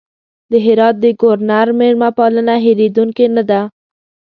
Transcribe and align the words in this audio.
د 0.51 0.53
هرات 0.65 0.95
د 1.03 1.05
ګورنر 1.21 1.67
مېلمه 1.79 2.09
پالنه 2.17 2.55
هېرېدونکې 2.65 3.25
نه 3.35 3.43
ده. 3.49 3.61